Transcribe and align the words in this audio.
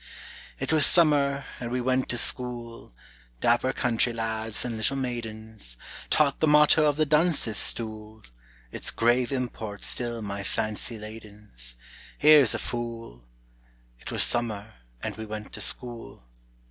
It 0.59 0.73
was 0.73 0.83
summer, 0.87 1.45
and 1.59 1.69
we 1.71 1.79
went 1.79 2.09
to 2.09 2.17
school, 2.17 2.91
Dapper 3.39 3.71
country 3.71 4.13
lads 4.13 4.65
and 4.65 4.75
little 4.75 4.97
maidens; 4.97 5.77
Taught 6.09 6.39
the 6.39 6.47
motto 6.47 6.85
of 6.85 6.95
the 6.97 7.05
"Dunce's 7.05 7.57
Stool," 7.57 8.23
Its 8.71 8.89
grave 8.89 9.31
import 9.31 9.83
still 9.83 10.23
my 10.23 10.41
fancy 10.41 10.97
ladens, 10.97 11.75
"Here's 12.17 12.55
a 12.55 12.57
fool!" 12.57 13.25
It 13.99 14.11
was 14.11 14.23
summer, 14.23 14.73
and 15.03 15.15
we 15.17 15.25
went 15.27 15.53
to 15.53 15.61
school. 15.61 16.23